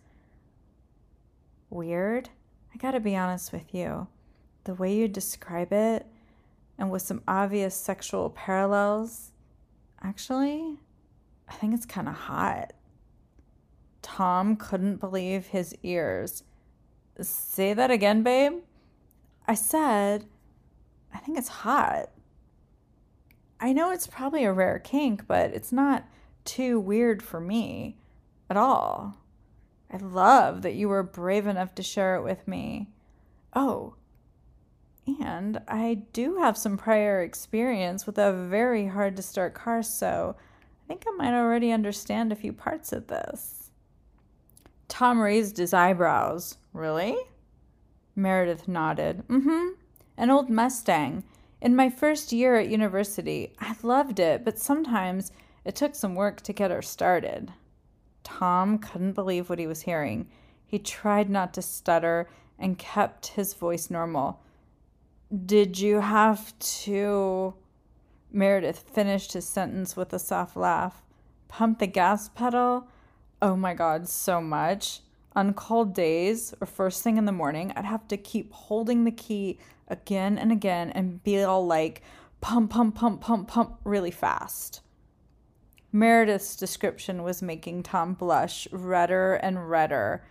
Weird? 1.69 2.31
I 2.73 2.79
gotta 2.79 2.99
be 2.99 3.15
honest 3.15 3.53
with 3.53 3.75
you. 3.75 4.07
The 4.65 4.73
way 4.73 4.95
you 4.95 5.07
describe 5.07 5.71
it, 5.71 6.07
and 6.79 6.91
with 6.91 7.03
some 7.03 7.21
obvious 7.29 7.75
sexual 7.75 8.31
parallels, 8.31 9.33
actually, 10.03 10.79
I 11.47 11.53
think 11.53 11.75
it's 11.75 11.85
kind 11.85 12.09
of 12.09 12.15
hot. 12.15 12.73
Tom 14.03 14.57
couldn't 14.57 14.97
believe 14.97 15.47
his 15.47 15.75
ears. 15.83 16.43
Say 17.21 17.75
that 17.75 17.91
again, 17.91 18.23
babe? 18.23 18.61
I 19.47 19.55
said, 19.55 20.27
I 21.13 21.19
think 21.19 21.39
it's 21.39 21.49
hot. 21.49 22.11
I 23.61 23.73
know 23.73 23.91
it's 23.91 24.07
probably 24.07 24.45
a 24.45 24.53
rare 24.53 24.79
kink, 24.79 25.27
but 25.27 25.53
it's 25.53 25.73
not 25.73 26.05
too 26.45 26.79
weird 26.79 27.23
for 27.23 27.41
me 27.41 27.97
at 28.49 28.57
all. 28.57 29.17
I 29.93 29.97
love 29.97 30.63
that 30.63 30.75
you 30.75 30.89
were 30.89 31.03
brave 31.03 31.47
enough 31.47 31.75
to 31.77 31.83
share 31.83 32.17
it 32.17 32.23
with 32.23 32.47
me. 32.47 32.89
Oh, 33.55 33.95
and 35.21 35.61
I 35.67 36.03
do 36.13 36.37
have 36.37 36.59
some 36.59 36.77
prior 36.77 37.23
experience 37.23 38.07
with 38.07 38.19
a 38.19 38.33
very 38.33 38.87
hard 38.87 39.17
to 39.17 39.23
start 39.23 39.55
car, 39.55 39.83
so 39.83 40.37
I 40.39 40.87
think 40.87 41.05
I 41.09 41.11
might 41.13 41.35
already 41.35 41.73
understand 41.73 42.31
a 42.31 42.37
few 42.37 42.53
parts 42.53 42.93
of 42.93 43.07
this. 43.07 43.58
Tom 44.89 45.21
raised 45.21 45.59
his 45.59 45.75
eyebrows. 45.75 46.57
Really? 46.73 47.17
Meredith 48.17 48.67
nodded. 48.67 49.23
Mm 49.29 49.43
hmm. 49.43 49.69
An 50.17 50.31
old 50.31 50.51
Mustang. 50.51 51.23
In 51.61 51.77
my 51.77 51.91
first 51.91 52.33
year 52.33 52.57
at 52.57 52.69
university, 52.69 53.55
I 53.61 53.77
loved 53.83 54.19
it, 54.19 54.45
but 54.45 54.59
sometimes 54.59 55.33
it 55.65 55.77
took 55.77 55.95
some 55.95 56.15
work 56.15 56.41
to 56.43 56.53
get 56.53 56.71
her 56.71 56.83
started. 56.83 57.53
Tom 58.25 58.79
couldn't 58.79 59.13
believe 59.13 59.49
what 59.49 59.59
he 59.59 59.67
was 59.67 59.83
hearing. 59.83 60.29
He 60.67 60.79
tried 60.79 61.31
not 61.31 61.55
to 61.55 61.63
stutter 61.63 62.29
and 62.59 62.79
kept 62.79 63.29
his 63.29 63.55
voice 63.55 63.91
normal. 63.91 64.41
Did 65.47 65.79
you 65.79 66.01
have 66.01 66.59
to? 66.59 67.55
Meredith 68.31 68.79
finished 68.79 69.33
his 69.33 69.47
sentence 69.47 69.97
with 69.97 70.13
a 70.13 70.19
soft 70.19 70.57
laugh. 70.57 71.03
Pump 71.49 71.79
the 71.79 71.87
gas 71.87 72.29
pedal? 72.29 72.89
Oh 73.41 73.55
my 73.55 73.73
god, 73.73 74.09
so 74.09 74.41
much. 74.41 75.01
On 75.37 75.55
cold 75.55 75.95
days 75.95 76.55
or 76.61 76.67
first 76.67 77.05
thing 77.05 77.19
in 77.19 77.25
the 77.25 77.31
morning, 77.31 77.73
I'd 77.77 77.85
have 77.85 78.09
to 78.09 78.17
keep 78.17 78.53
holding 78.53 79.05
the 79.05 79.13
key 79.13 79.61
again 79.87 80.37
and 80.37 80.51
again 80.51 80.91
and 80.91 81.23
be 81.23 81.45
all 81.45 81.65
like, 81.65 82.03
pump, 82.41 82.73
pump, 82.73 82.97
pump, 82.97 83.21
pump, 83.21 83.47
pump 83.47 83.79
really 83.85 84.11
fast. 84.11 84.81
Meredith's 85.93 86.57
description 86.57 87.23
was 87.23 87.41
making 87.41 87.85
Tom 87.85 88.15
blush 88.15 88.67
redder 88.73 89.35
and 89.35 89.71
redder. 89.71 90.25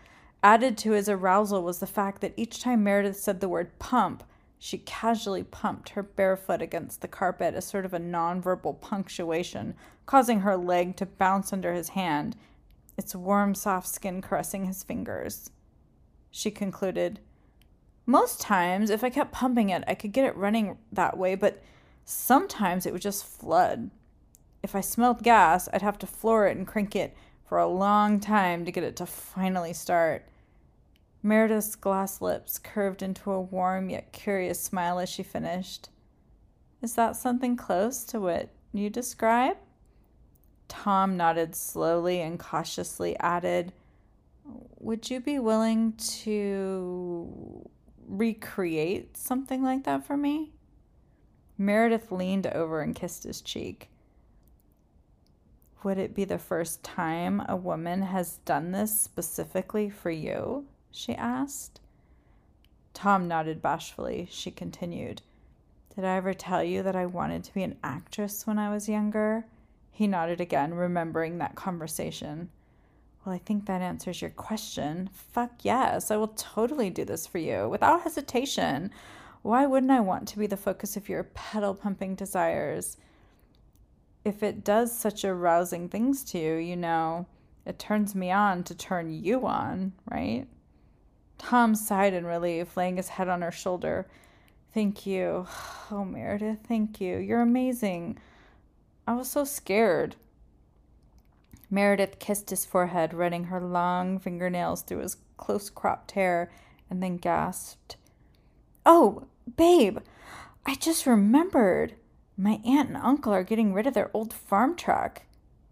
Added 0.43 0.77
to 0.79 0.91
his 0.91 1.07
arousal 1.07 1.63
was 1.63 1.79
the 1.79 1.87
fact 1.87 2.19
that 2.19 2.33
each 2.35 2.61
time 2.61 2.83
Meredith 2.83 3.17
said 3.17 3.39
the 3.39 3.49
word 3.49 3.79
pump, 3.79 4.21
she 4.59 4.79
casually 4.79 5.43
pumped 5.43 5.89
her 5.89 6.03
bare 6.03 6.35
foot 6.35 6.61
against 6.61 6.99
the 6.99 7.07
carpet 7.07 7.53
as 7.53 7.65
sort 7.65 7.85
of 7.85 7.93
a 7.93 7.99
nonverbal 7.99 8.81
punctuation, 8.81 9.75
causing 10.05 10.41
her 10.41 10.57
leg 10.57 10.97
to 10.97 11.05
bounce 11.05 11.53
under 11.53 11.73
his 11.73 11.89
hand 11.89 12.35
its 12.97 13.15
warm, 13.15 13.53
soft 13.55 13.87
skin 13.87 14.21
caressing 14.21 14.65
his 14.65 14.83
fingers. 14.83 15.51
She 16.31 16.51
concluded, 16.51 17.19
Most 18.05 18.41
times, 18.41 18.89
if 18.89 19.03
I 19.03 19.09
kept 19.09 19.31
pumping 19.31 19.69
it, 19.69 19.83
I 19.87 19.95
could 19.95 20.11
get 20.11 20.25
it 20.25 20.35
running 20.35 20.77
that 20.91 21.17
way, 21.17 21.35
but 21.35 21.63
sometimes 22.03 22.85
it 22.85 22.93
would 22.93 23.01
just 23.01 23.25
flood. 23.25 23.91
If 24.63 24.75
I 24.75 24.81
smelled 24.81 25.23
gas, 25.23 25.69
I'd 25.71 25.81
have 25.81 25.99
to 25.99 26.07
floor 26.07 26.47
it 26.47 26.57
and 26.57 26.67
crank 26.67 26.95
it 26.95 27.15
for 27.47 27.57
a 27.57 27.67
long 27.67 28.19
time 28.19 28.65
to 28.65 28.71
get 28.71 28.83
it 28.83 28.95
to 28.97 29.05
finally 29.05 29.73
start. 29.73 30.27
Meredith's 31.23 31.75
glass 31.75 32.21
lips 32.21 32.59
curved 32.59 33.01
into 33.01 33.31
a 33.31 33.41
warm 33.41 33.89
yet 33.89 34.11
curious 34.11 34.59
smile 34.59 34.99
as 34.99 35.09
she 35.09 35.23
finished. 35.23 35.89
Is 36.81 36.95
that 36.95 37.15
something 37.15 37.55
close 37.55 38.03
to 38.05 38.19
what 38.19 38.49
you 38.73 38.89
describe? 38.89 39.57
Tom 40.67 41.17
nodded 41.17 41.55
slowly 41.55 42.21
and 42.21 42.39
cautiously 42.39 43.17
added, 43.19 43.74
Would 44.79 45.09
you 45.09 45.19
be 45.19 45.39
willing 45.39 45.93
to 45.93 47.69
recreate 48.07 49.17
something 49.17 49.63
like 49.63 49.83
that 49.83 50.05
for 50.05 50.17
me? 50.17 50.51
Meredith 51.57 52.12
leaned 52.12 52.47
over 52.47 52.81
and 52.81 52.95
kissed 52.95 53.24
his 53.24 53.41
cheek. 53.41 53.89
Would 55.83 55.97
it 55.97 56.15
be 56.15 56.25
the 56.25 56.38
first 56.38 56.83
time 56.83 57.41
a 57.47 57.55
woman 57.55 58.01
has 58.01 58.38
done 58.39 58.71
this 58.71 59.00
specifically 59.00 59.89
for 59.89 60.12
you? 60.12 60.65
she 60.91 61.15
asked. 61.15 61.79
Tom 62.93 63.27
nodded 63.27 63.62
bashfully. 63.62 64.27
She 64.31 64.50
continued, 64.50 65.21
Did 65.95 66.03
I 66.03 66.15
ever 66.17 66.33
tell 66.33 66.63
you 66.63 66.81
that 66.83 66.95
I 66.95 67.05
wanted 67.05 67.43
to 67.43 67.53
be 67.53 67.63
an 67.63 67.77
actress 67.83 68.47
when 68.47 68.57
I 68.57 68.74
was 68.74 68.89
younger? 68.89 69.45
He 69.97 70.05
nodded 70.05 70.39
again, 70.39 70.75
remembering 70.75 71.39
that 71.39 71.55
conversation. 71.55 72.51
Well, 73.25 73.33
I 73.33 73.39
think 73.39 73.65
that 73.65 73.81
answers 73.81 74.21
your 74.21 74.29
question. 74.29 75.09
Fuck 75.11 75.65
yes, 75.65 76.11
I 76.11 76.17
will 76.17 76.35
totally 76.37 76.91
do 76.91 77.03
this 77.03 77.25
for 77.25 77.39
you 77.39 77.67
without 77.67 78.03
hesitation. 78.03 78.91
Why 79.41 79.65
wouldn't 79.65 79.91
I 79.91 80.01
want 80.01 80.27
to 80.27 80.37
be 80.37 80.45
the 80.45 80.55
focus 80.55 80.97
of 80.97 81.09
your 81.09 81.23
pedal 81.23 81.73
pumping 81.73 82.13
desires? 82.13 82.97
If 84.23 84.43
it 84.43 84.63
does 84.63 84.95
such 84.95 85.25
arousing 85.25 85.89
things 85.89 86.23
to 86.25 86.37
you, 86.37 86.53
you 86.57 86.75
know, 86.75 87.25
it 87.65 87.79
turns 87.79 88.13
me 88.13 88.29
on 88.29 88.63
to 88.65 88.75
turn 88.75 89.10
you 89.10 89.47
on, 89.47 89.93
right? 90.12 90.45
Tom 91.39 91.73
sighed 91.73 92.13
in 92.13 92.23
relief, 92.23 92.77
laying 92.77 92.97
his 92.97 93.10
head 93.10 93.29
on 93.29 93.41
her 93.41 93.51
shoulder. 93.51 94.05
Thank 94.75 95.07
you. 95.07 95.47
Oh, 95.89 96.05
Meredith, 96.05 96.60
thank 96.67 97.01
you. 97.01 97.17
You're 97.17 97.41
amazing. 97.41 98.19
I 99.08 99.13
was 99.13 99.30
so 99.30 99.46
scared. 99.46 100.17
Meredith 101.72 102.20
kissed 102.20 102.50
his 102.50 102.65
forehead, 102.65 103.13
running 103.13 103.46
her 103.46 103.62
long 103.62 104.20
fingernails 104.20 104.82
through 104.82 105.00
his 105.00 105.17
close 105.38 105.70
cropped 105.70 106.12
hair, 106.12 106.52
and 106.89 107.02
then 107.02 107.15
gasped, 107.15 107.96
Oh, 108.86 109.24
babe, 109.56 110.00
I 110.65 110.76
just 110.76 111.06
remembered. 111.06 111.96
My 112.38 112.60
aunt 112.65 112.89
and 112.89 112.98
uncle 112.98 113.34
are 113.34 113.43
getting 113.43 113.74
rid 113.74 113.88
of 113.88 113.93
their 113.93 114.12
old 114.13 114.34
farm 114.34 114.76
truck. 114.76 115.24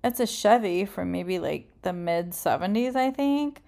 It's 0.03 0.19
a 0.19 0.25
Chevy 0.25 0.85
from 0.85 1.11
maybe 1.11 1.37
like 1.37 1.69
the 1.81 1.93
mid 1.93 2.31
70s, 2.31 2.95
I 2.95 3.11
think. 3.11 3.61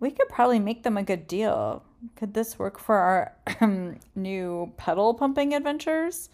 We 0.00 0.10
could 0.10 0.28
probably 0.28 0.58
make 0.58 0.82
them 0.82 0.96
a 0.96 1.02
good 1.02 1.26
deal. 1.26 1.82
Could 2.16 2.34
this 2.34 2.58
work 2.58 2.78
for 2.78 2.96
our 2.96 3.32
new 4.14 4.72
pedal 4.76 5.14
pumping 5.14 5.54
adventures? 5.54 6.28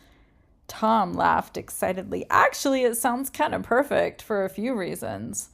Tom 0.69 1.15
laughed 1.15 1.57
excitedly. 1.57 2.25
Actually, 2.31 2.85
it 2.85 2.97
sounds 2.97 3.31
kind 3.31 3.55
of 3.55 3.63
perfect 3.63 4.23
for 4.23 4.45
a 4.45 4.51
few 4.51 4.75
reasons. 4.75 5.49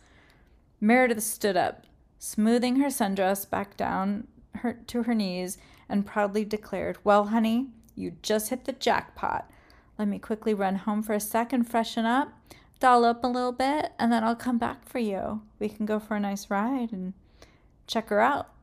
Meredith 0.81 1.23
stood 1.23 1.57
up, 1.57 1.85
smoothing 2.19 2.77
her 2.77 2.89
sundress 2.89 3.49
back 3.49 3.77
down 3.77 4.27
her, 4.57 4.75
to 4.89 5.05
her 5.05 5.15
knees, 5.15 5.57
and 5.89 6.05
proudly 6.05 6.45
declared, 6.45 6.99
Well, 7.05 7.27
honey, 7.27 7.69
you 7.95 8.17
just 8.23 8.51
hit 8.51 8.65
the 8.65 8.73
jackpot. 8.73 9.51
Let 9.99 10.09
me 10.09 10.19
quickly 10.19 10.53
run 10.53 10.77
home 10.77 11.03
for 11.03 11.15
a 11.15 11.21
sec 11.21 11.53
and 11.53 11.69
freshen 11.69 12.05
up, 12.05 12.33
doll 12.81 13.05
up 13.05 13.23
a 13.23 13.29
little 13.29 13.53
bit, 13.53 13.93
and 13.99 14.13
then 14.13 14.25
I'll 14.25 14.35
come 14.35 14.59
back 14.59 14.89
for 14.89 14.99
you. 14.99 15.43
We 15.61 15.69
can 15.69 15.87
go 15.87 16.01
for 16.01 16.17
a 16.17 16.21
nice 16.21 16.51
ride 16.51 16.93
and 16.93 17.15
check 17.87 18.09
her 18.09 18.21
out. 18.21 18.54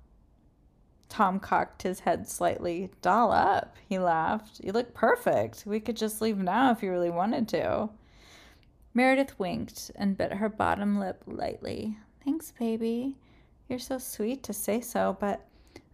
Tom 1.12 1.42
cocked 1.42 1.84
his 1.84 2.00
head 2.00 2.26
slightly. 2.26 2.90
Doll 3.02 3.34
up, 3.34 3.76
he 3.90 4.00
laughed. 4.00 4.62
You 4.64 4.72
look 4.72 4.94
perfect. 4.94 5.66
We 5.66 5.82
could 5.82 5.98
just 5.98 6.22
leave 6.22 6.38
now 6.38 6.72
if 6.72 6.82
you 6.82 6.90
really 6.90 7.10
wanted 7.10 7.50
to. 7.50 7.90
Meredith 8.94 9.38
winked 9.38 9.92
and 9.96 10.18
bit 10.18 10.32
her 10.32 10.48
bottom 10.48 10.98
lip 10.98 11.22
lightly. 11.28 11.98
Thanks, 12.24 12.54
baby. 12.58 13.18
You're 13.68 13.78
so 13.78 13.98
sweet 13.98 14.42
to 14.44 14.54
say 14.54 14.80
so, 14.80 15.18
but 15.20 15.46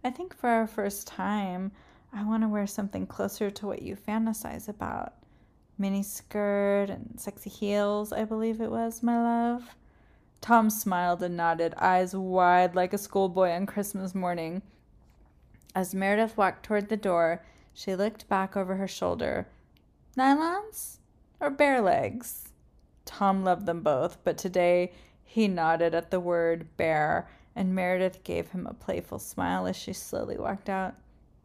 I 0.04 0.10
think 0.10 0.36
for 0.36 0.48
our 0.48 0.68
first 0.68 1.08
time, 1.08 1.72
I 2.12 2.22
want 2.22 2.44
to 2.44 2.48
wear 2.48 2.68
something 2.68 3.04
closer 3.04 3.50
to 3.50 3.66
what 3.66 3.82
you 3.82 3.96
fantasize 3.96 4.68
about. 4.68 5.14
Mini 5.78 6.04
skirt 6.04 6.90
and 6.90 7.14
sexy 7.16 7.50
heels, 7.50 8.12
I 8.12 8.24
believe 8.24 8.60
it 8.60 8.70
was, 8.70 9.02
my 9.02 9.20
love. 9.20 9.74
Tom 10.40 10.70
smiled 10.70 11.24
and 11.24 11.36
nodded, 11.36 11.74
eyes 11.76 12.14
wide 12.14 12.76
like 12.76 12.92
a 12.92 12.98
schoolboy 12.98 13.50
on 13.50 13.66
Christmas 13.66 14.14
morning. 14.14 14.62
As 15.74 15.94
Meredith 15.94 16.36
walked 16.36 16.64
toward 16.64 16.88
the 16.88 16.96
door, 16.96 17.44
she 17.72 17.94
looked 17.94 18.28
back 18.28 18.56
over 18.56 18.76
her 18.76 18.88
shoulder. 18.88 19.46
Nylons 20.16 20.98
or 21.40 21.50
bare 21.50 21.80
legs? 21.80 22.48
Tom 23.04 23.44
loved 23.44 23.66
them 23.66 23.82
both, 23.82 24.18
but 24.24 24.36
today 24.36 24.92
he 25.24 25.46
nodded 25.46 25.94
at 25.94 26.10
the 26.10 26.20
word 26.20 26.66
bare, 26.76 27.28
and 27.54 27.74
Meredith 27.74 28.24
gave 28.24 28.48
him 28.48 28.66
a 28.66 28.74
playful 28.74 29.18
smile 29.18 29.66
as 29.66 29.76
she 29.76 29.92
slowly 29.92 30.36
walked 30.36 30.68
out. 30.68 30.94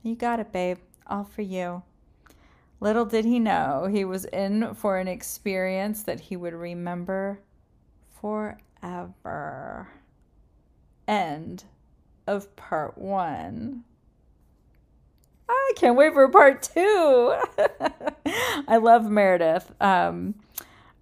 You 0.02 0.16
got 0.16 0.40
it, 0.40 0.52
babe. 0.52 0.78
All 1.06 1.24
for 1.24 1.42
you. 1.42 1.84
Little 2.80 3.06
did 3.06 3.26
he 3.26 3.40
know 3.40 3.88
he 3.90 4.04
was 4.04 4.26
in 4.26 4.74
for 4.74 4.98
an 4.98 5.08
experience 5.08 6.04
that 6.04 6.20
he 6.20 6.36
would 6.36 6.54
remember 6.54 7.40
forever. 8.20 9.90
End 11.08 11.64
of 12.28 12.56
part 12.56 12.98
one. 12.98 13.84
I 15.50 15.72
can't 15.76 15.96
wait 15.96 16.14
for 16.14 16.28
part 16.30 16.64
two. 16.64 17.36
I 18.68 18.78
love 18.78 19.10
Meredith. 19.10 19.72
Um, 19.82 20.36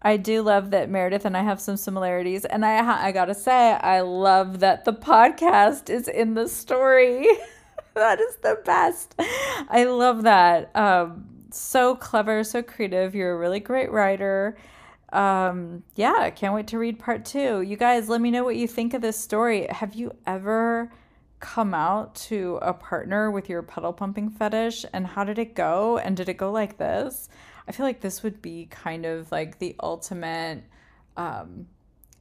I 0.01 0.17
do 0.17 0.41
love 0.41 0.71
that 0.71 0.89
Meredith 0.89 1.25
and 1.25 1.37
I 1.37 1.43
have 1.43 1.61
some 1.61 1.77
similarities, 1.77 2.45
and 2.45 2.65
I 2.65 3.07
I 3.07 3.11
gotta 3.11 3.35
say 3.35 3.73
I 3.73 4.01
love 4.01 4.59
that 4.59 4.85
the 4.85 4.93
podcast 4.93 5.89
is 5.89 6.07
in 6.07 6.33
the 6.33 6.47
story. 6.47 7.27
that 7.93 8.19
is 8.19 8.37
the 8.37 8.59
best. 8.65 9.15
I 9.69 9.83
love 9.83 10.23
that. 10.23 10.75
Um, 10.75 11.25
so 11.51 11.95
clever, 11.95 12.43
so 12.43 12.63
creative. 12.63 13.13
You're 13.13 13.33
a 13.33 13.37
really 13.37 13.59
great 13.59 13.91
writer. 13.91 14.57
Um, 15.13 15.83
yeah, 15.95 16.29
can't 16.29 16.53
wait 16.53 16.67
to 16.67 16.79
read 16.79 16.97
part 16.97 17.25
two. 17.25 17.61
You 17.61 17.75
guys, 17.75 18.09
let 18.09 18.21
me 18.21 18.31
know 18.31 18.43
what 18.43 18.55
you 18.55 18.67
think 18.67 18.93
of 18.93 19.01
this 19.01 19.19
story. 19.19 19.67
Have 19.69 19.93
you 19.93 20.15
ever? 20.25 20.91
Come 21.41 21.73
out 21.73 22.15
to 22.15 22.57
a 22.61 22.73
partner 22.73 23.29
with 23.29 23.49
your 23.49 23.61
pedal 23.61 23.91
pumping 23.91 24.29
fetish 24.29 24.85
and 24.93 25.05
how 25.07 25.23
did 25.23 25.37
it 25.37 25.55
go 25.55 25.97
and 25.97 26.15
did 26.15 26.29
it 26.29 26.37
go 26.37 26.51
like 26.51 26.77
this 26.77 27.27
i 27.67 27.71
feel 27.71 27.85
like 27.85 27.99
this 28.01 28.23
would 28.23 28.41
be 28.41 28.67
kind 28.69 29.05
of 29.05 29.31
like 29.31 29.59
the 29.59 29.75
ultimate 29.81 30.63
um 31.17 31.67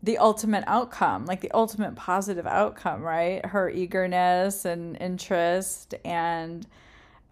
the 0.03 0.19
ultimate 0.19 0.65
outcome 0.67 1.27
like 1.27 1.41
the 1.41 1.51
ultimate 1.53 1.95
positive 1.95 2.47
outcome 2.47 3.03
right 3.03 3.45
her 3.47 3.71
eagerness 3.71 4.65
and 4.65 4.97
interest 5.01 5.95
and 6.05 6.67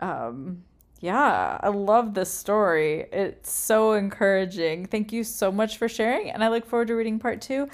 um 0.01 0.63
yeah, 1.01 1.59
I 1.63 1.69
love 1.69 2.15
this 2.15 2.33
story. 2.33 3.07
It's 3.13 3.53
so 3.53 3.93
encouraging. 3.93 4.87
Thank 4.87 5.13
you 5.13 5.23
so 5.23 5.53
much 5.53 5.79
for 5.79 5.89
sharing, 5.89 6.31
and 6.31 6.43
I 6.43 6.49
look 6.49 6.67
forward 6.67 6.89
to 6.89 6.95
reading 6.95 7.19
part 7.19 7.41
two. 7.41 7.69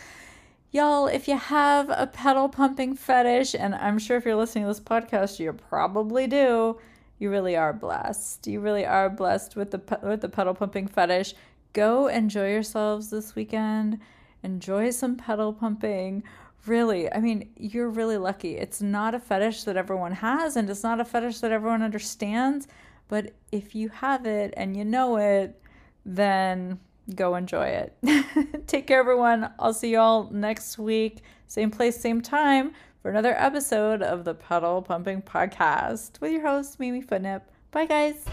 Y'all, 0.74 1.06
if 1.06 1.28
you 1.28 1.38
have 1.38 1.88
a 1.88 2.04
pedal 2.04 2.48
pumping 2.48 2.96
fetish, 2.96 3.54
and 3.54 3.76
I'm 3.76 3.96
sure 3.96 4.16
if 4.16 4.24
you're 4.24 4.34
listening 4.34 4.64
to 4.64 4.70
this 4.70 4.80
podcast, 4.80 5.38
you 5.38 5.52
probably 5.52 6.26
do, 6.26 6.80
you 7.20 7.30
really 7.30 7.54
are 7.54 7.72
blessed. 7.72 8.48
You 8.48 8.58
really 8.58 8.84
are 8.84 9.08
blessed 9.08 9.54
with 9.54 9.70
the 9.70 10.00
with 10.02 10.20
the 10.20 10.28
pedal 10.28 10.52
pumping 10.52 10.88
fetish. 10.88 11.34
Go 11.74 12.08
enjoy 12.08 12.50
yourselves 12.50 13.10
this 13.10 13.36
weekend. 13.36 14.00
Enjoy 14.42 14.90
some 14.90 15.14
pedal 15.14 15.52
pumping. 15.52 16.24
Really, 16.66 17.08
I 17.12 17.20
mean, 17.20 17.50
you're 17.56 17.88
really 17.88 18.18
lucky. 18.18 18.56
It's 18.56 18.82
not 18.82 19.14
a 19.14 19.20
fetish 19.20 19.62
that 19.62 19.76
everyone 19.76 20.10
has, 20.10 20.56
and 20.56 20.68
it's 20.68 20.82
not 20.82 21.00
a 21.00 21.04
fetish 21.04 21.38
that 21.38 21.52
everyone 21.52 21.84
understands. 21.84 22.66
But 23.06 23.30
if 23.52 23.76
you 23.76 23.90
have 23.90 24.26
it 24.26 24.52
and 24.56 24.76
you 24.76 24.84
know 24.84 25.18
it, 25.18 25.56
then 26.04 26.80
go 27.14 27.34
enjoy 27.34 27.66
it. 27.66 28.66
Take 28.66 28.86
care, 28.86 29.00
everyone. 29.00 29.50
I'll 29.58 29.74
see 29.74 29.92
y'all 29.92 30.30
next 30.30 30.78
week, 30.78 31.22
same 31.46 31.70
place, 31.70 32.00
same 32.00 32.20
time, 32.20 32.72
for 33.02 33.10
another 33.10 33.34
episode 33.38 34.02
of 34.02 34.24
the 34.24 34.34
Pedal 34.34 34.82
Pumping 34.82 35.22
Podcast 35.22 36.20
with 36.20 36.32
your 36.32 36.42
host, 36.42 36.80
Mimi 36.80 37.02
Footnip. 37.02 37.50
Bye, 37.70 37.86
guys. 37.86 38.24